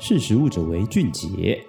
[0.00, 1.64] 识时务者为俊杰。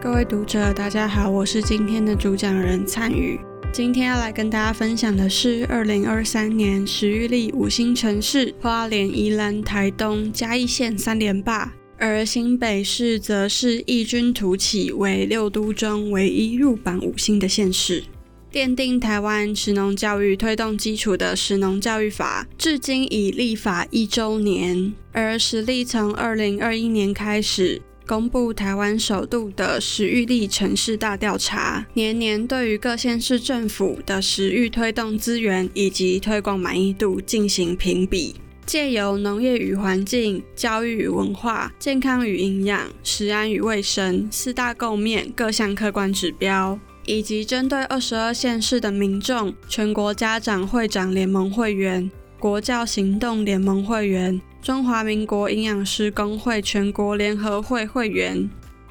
[0.00, 3.38] 各位读者，大家好，我是今天的主讲人灿宇。
[3.72, 18.04] 今天要来跟大家分享的是二零二三年时域历五星城市花莲、宜兰、台东、嘉义县三连霸，而新北市则是异军突起，为六都中唯一入榜五星的县市。
[18.52, 38.34] 奠定台湾食农教育推动基础的《食农教育法》至今已立法一周年，而时历从二零二一年开始公布台湾首度的食育力城市大调查，年年对于各县市政府的食育推动资源以及推广满意度进行评比，
[38.66, 46.78] 借由农业与环境、教育与文化、健康与营养、食安与卫生四大构面各项客观指标。
[47.04, 58.48] 以及针对二十二县市的民众、全国家长会长联盟会员、国教行动联盟会员、中华民国营养师工会全国联合会会员，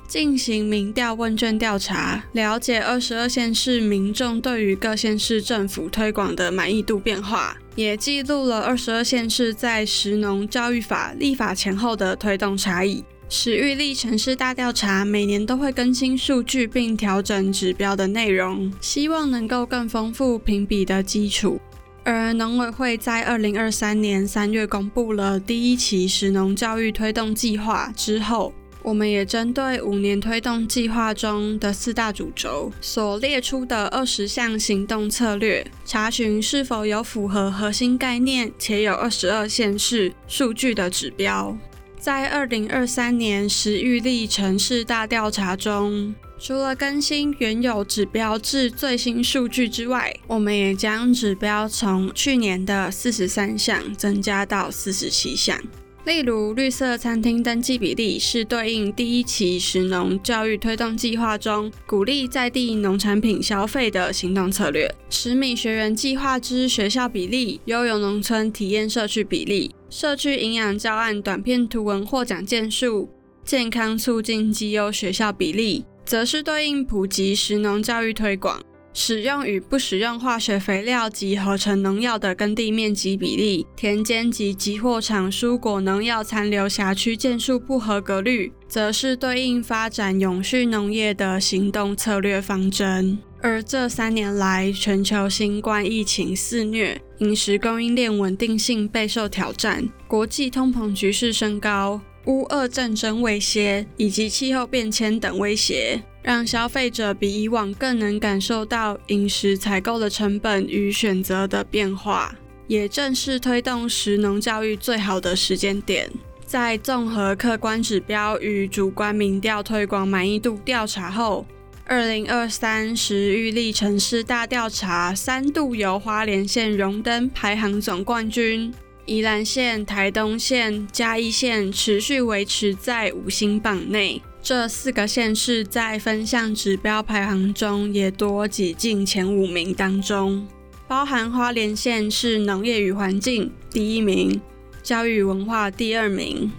[0.08, 13.02] 进行民调问卷调查，了解二十二县市民众对于各县市政府推广的满意度变化，也记录了二十二县市在食农教育法立法前后的推动差异。
[13.34, 21.58] 史玉历城市大调查每年都会更新数据并调整指标的内容，希望能够更丰富评比的基础。
[22.04, 41.58] 而农委会在二零二三年三月公布了第一期食农教育推动计划之后，我们也针对五年推动计划中的四大主轴所列出的二十项行动策略，查询是否有符合核心概念且有二十二县市数据的指标。
[42.02, 55.62] 在二零二三年时域历城市大调查中，除了更新原有指标至最新数据之外，我们也将指标从去年的四十三项增加到四十七项。
[56.06, 69.76] 例如，绿色餐厅登记比例是对应第一期食农教育推动计划中鼓励在地农产品消费的行动策略；食米学员计划之学校比例、优游农村体验社区比例。
[69.92, 73.10] 社区营养教案短片图文获奖件数、
[73.44, 78.64] 健康促进绩优学校比例，则是对应普及食农教育推广，
[78.94, 93.20] 使用与不使用化学肥料及合成农药的耕地面积比例，田间及集货场蔬果农药残留辖区件数不合格率，则是对应发展永续农业的行动策略方针。
[93.44, 112.36] 而这三年来，全球新冠疫情肆虐，饮食供应链稳定性备受挑战，国际通膨局势升高，乌俄战争威胁以及气候变迁等威胁，让消费者比以往更能感受到饮食采购的成本与选择的变化，
[112.68, 116.08] 也正是推动食农教育最好的时间点。
[116.46, 121.46] 在综合客观指标与主观民调推广满意度调查后，
[121.92, 128.74] 二零二三时域历城市大调查三度由花莲县荣登排行总冠军，
[129.06, 134.22] 宜兰县、台东县、嘉义县持续维持在五星榜内。
[134.42, 140.48] 这四个县市在分项指标排行中也多挤进前五名当中，
[140.88, 144.40] 包含花莲县是农业与环境第一名，
[144.82, 146.50] 教育文化第二名，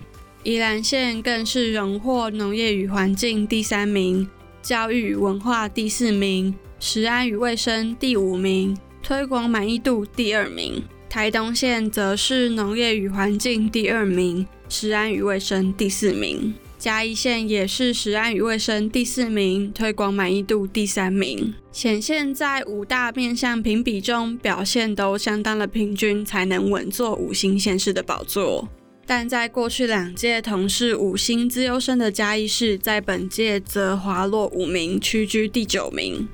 [0.42, 4.28] 宜兰县更是荣获农业与环境第三名。
[4.62, 10.80] 教育文化第四名，食安与卫生第五名，推广满意度第二名。
[11.10, 16.54] 台东县则是农业与环境第二名，食安与卫生第四名。
[16.78, 21.52] 嘉义县也是食安与卫生第四名，推广满意度第三名。
[21.72, 28.68] 显现在五大面向评比中表现都相当的平均，才能稳坐五星县市的宝座。
[29.14, 36.26] 但在过去两届同是五星资优生的嘉义市，在本届则滑落五名，屈居第九名。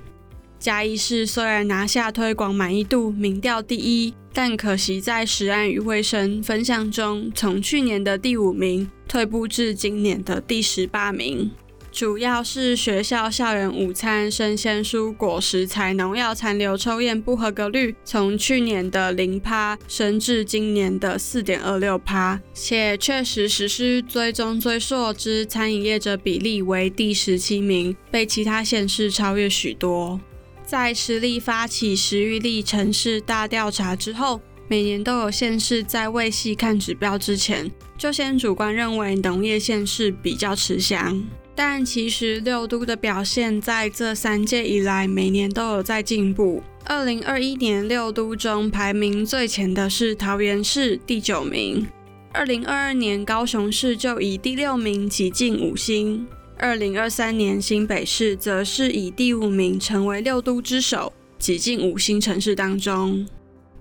[0.61, 11.51] 嘉义市虽然拿下推广满意度民调第一，但可惜在食安与卫生分项中，从去年的第五名退步至今年的第十八名。
[11.99, 30.21] 主要是学校校园午餐生鲜蔬果食材农药残留抽验不合格率，从去年的零趴升至今年的四点二六趴，且确实实施追踪追溯之餐饮业者比例为第十七名，被其他县市超越许多。
[30.65, 41.25] 在时历发起时域历城市大调查之后，每年都有县市在未细看指标之前，就先主观认为农业县市比较吃香。
[41.61, 46.63] 但其实六都的表现在这三届以来，每年都有在进步。
[46.85, 51.85] 二零二一年六都中排名最前的是桃园市第九名，
[52.33, 63.27] 二零二二年高雄市就以第六名挤进五星，二零二三年新北市则是以第五名成为六都之首，挤进五星城市当中。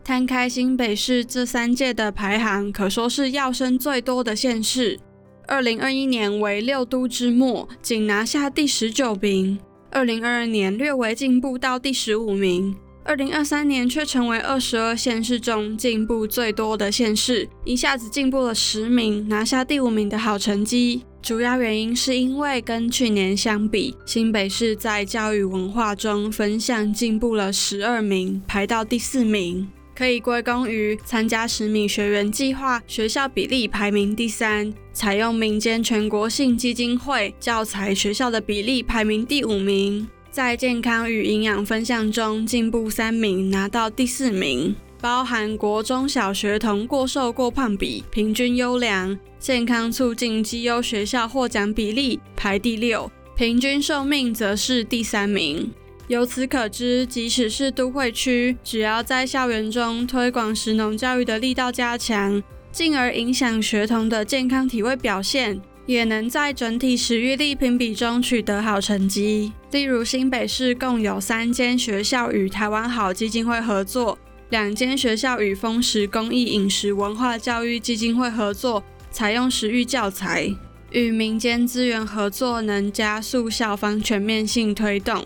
[0.03, 4.99] 摊开新北市这三届的排行，可说是跃升最多的县市。
[5.47, 9.57] 二零二一年为六都之末，仅拿下第十九名；
[9.89, 21.03] 二零二二年略微进步到第十五名；二零二三年却成为二十二县市中进步最多的县市，一下子进步了十名，拿下第五名的好成绩。
[21.21, 29.69] 主要原因是因为跟去年相比，新北市在教育文化中分项进步了十二名，排到第四名。
[29.97, 40.07] 可以归功于参加十米学员计划，学校比例排名第三；采用民间全国性基金会教材学校的比例排名第五名。
[40.29, 44.75] 在健康与营养分项中进步三名，拿到第四名。
[45.01, 55.71] 包含国中小学童过瘦过胖比平均优良，健康促进绩优学校获奖比例排第六，平均寿命则是第三名。
[56.07, 69.51] 由此可知，即使是都会区，只要在校园中推广食农教育的力道加强，进而影响学童的健康体位表现，也能在整体食育力评比中取得好成绩。
[69.71, 74.17] 例如，新北市共有三间学校与台湾好基金会合作，
[74.49, 78.81] 两间学校与丰食公益饮食文化教育基金会合作，
[79.11, 80.49] 采用食育教材，
[80.91, 85.25] 与民间资源合作，能加速校方全面性推动。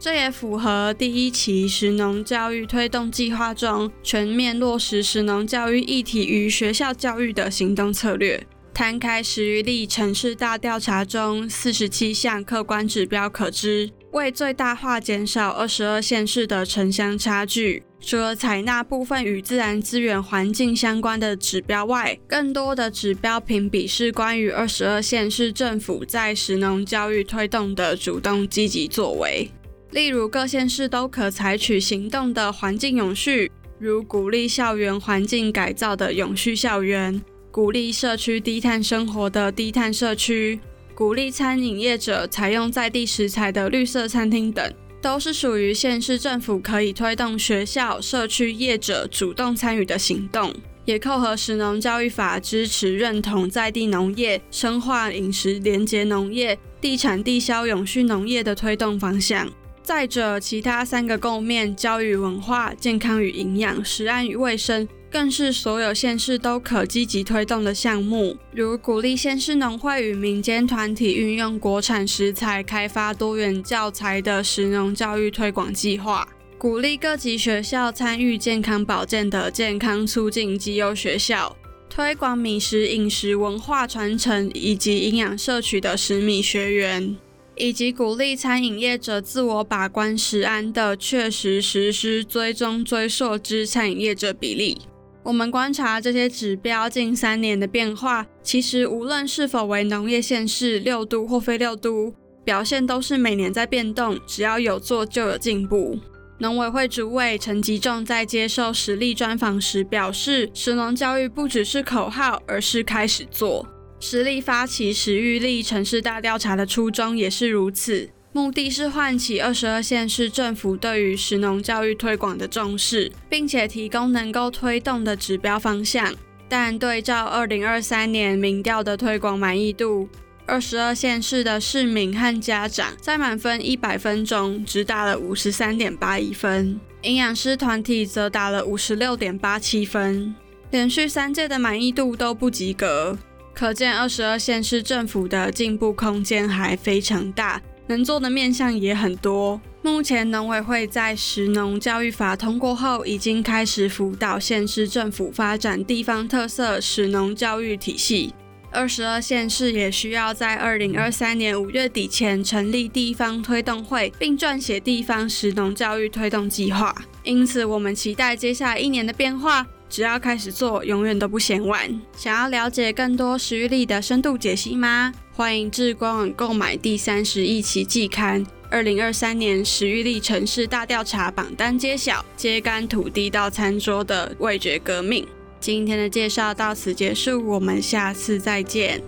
[0.00, 8.42] 这也符合第一期食农教育推动计划中全面落实食农教育议题于学校教育的行动策略。
[8.72, 17.82] 摊开食育力城市大调查中，四十七项客观指标可知，为最大化减少二十二县市的城乡差距。
[18.00, 29.50] 除了采纳部分与自然资源环境相关的指标外，更多的指标评比是关于二十二县市政府在食农教育推动的主动积极作为。
[29.92, 37.20] 例如，各县市都可采取行动的环境永续，如鼓励校园环境改造的永续校园，
[37.50, 40.60] 鼓励社区低碳生活的低碳社区，
[40.94, 44.72] 鼓励餐饮业者采用在地食材的绿色餐厅等，
[45.02, 50.54] 都是属于县市政府可以推动学校、社区业者主动参与的行动，
[50.84, 59.50] 也扣合食农教育法支持认同在地农业、深化饮食连结农业、地产地消永续农业的推动方向。
[59.90, 68.36] 再者，其他三个共面——教育文化、健康与营养、食安与卫生，更是所有县市都可积极推动的项目。
[68.52, 81.56] 如鼓励县市农会与民间团体运用国产食材开发多元教材的食农教育推广计划，鼓励各级学校参与健康保健的健康促进绩优学校，
[81.88, 87.16] 推广米食饮食文化传承以及营养摄取的食米学员。
[87.60, 94.80] 以及鼓励餐饮业者自我把关食安的确实实施追踪追溯之餐饮业者比例。
[95.22, 104.18] 我们观察这些指标近三年的变化，其实无论是否为农业县市、六都或非六都，表现都是每年在变动。
[104.26, 105.98] 只要有做就有进步。
[106.38, 113.66] 农委会主委陈吉仲在接受实力专访时表示，食农教育不只是口号，而是开始做。
[114.02, 126.14] 实力发起食育力城市大调查的初衷也是如此，目的是唤起二十二县市政府对于食农教育推广的重视，并且提供能够推动的指标方向。
[126.48, 130.08] 但对照二零二三年民调的推广满意度，
[130.46, 140.34] 二十二县市的市民和家长在满分一百分中只打了五十三点八一分，营养师团体则打了五十六点八七分，
[140.70, 143.18] 连续三届的满意度都不及格。
[143.54, 149.60] 可见，二十二县市政府的进步空间还非常大，能做的面向也很多。
[149.82, 158.34] 目前，农委会在食农教育法通过后，已经开始辅导县市政府发展地方特色食农教育体系。
[158.72, 166.94] 二十二县市也需要在二零二三年五月底前成立地方推动会，并撰写地方食农教育推动计划。
[167.24, 169.66] 因此，我们期待接下来一年的变化。
[169.90, 172.00] 只要开始做，永远都不嫌晚。
[172.16, 175.12] 想要了解更多食玉力的深度解析吗？
[175.34, 178.46] 欢迎至官网购买第三十一期季刊。
[178.70, 185.26] 二零二三年食玉力城市大调查榜单揭晓，揭竿土地到餐桌的味觉革命。
[185.58, 189.02] 今天的介绍到此结束，我们下次再见。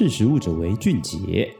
[0.00, 1.54] 识时务者为俊杰。